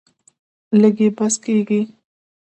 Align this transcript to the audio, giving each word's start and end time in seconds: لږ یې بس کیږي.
لږ 0.81 0.97
یې 1.03 1.09
بس 1.17 1.35
کیږي. 1.43 1.81